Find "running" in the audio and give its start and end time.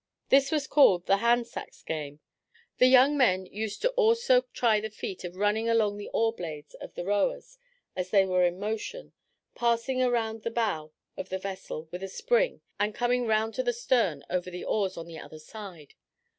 5.35-5.69